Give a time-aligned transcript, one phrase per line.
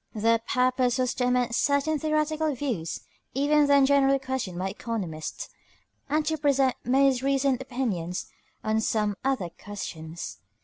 [0.15, 3.01] Their purpose was to amend certain theoretical views
[3.35, 5.47] even then generally questioned by economists,
[6.09, 8.25] and to present most recent opinions
[8.63, 10.39] on some other questions.